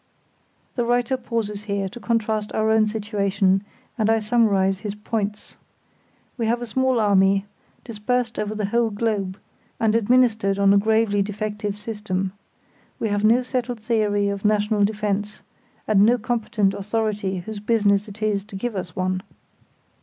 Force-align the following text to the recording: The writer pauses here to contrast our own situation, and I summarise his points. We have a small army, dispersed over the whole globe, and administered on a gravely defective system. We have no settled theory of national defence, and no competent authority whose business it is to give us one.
The 0.73 0.83
writer 0.83 1.15
pauses 1.15 1.65
here 1.65 1.87
to 1.89 1.99
contrast 1.99 2.51
our 2.53 2.71
own 2.71 2.87
situation, 2.87 3.63
and 3.99 4.09
I 4.09 4.17
summarise 4.17 4.79
his 4.79 4.95
points. 4.95 5.57
We 6.39 6.47
have 6.47 6.59
a 6.59 6.65
small 6.65 6.99
army, 6.99 7.45
dispersed 7.83 8.39
over 8.39 8.55
the 8.55 8.65
whole 8.65 8.89
globe, 8.89 9.37
and 9.79 9.95
administered 9.95 10.57
on 10.57 10.73
a 10.73 10.77
gravely 10.79 11.21
defective 11.21 11.77
system. 11.79 12.33
We 12.97 13.09
have 13.09 13.23
no 13.23 13.43
settled 13.43 13.79
theory 13.79 14.27
of 14.29 14.43
national 14.43 14.85
defence, 14.85 15.43
and 15.87 16.03
no 16.03 16.17
competent 16.17 16.73
authority 16.73 17.37
whose 17.41 17.59
business 17.59 18.07
it 18.07 18.23
is 18.23 18.43
to 18.45 18.55
give 18.55 18.75
us 18.75 18.95
one. 18.95 19.21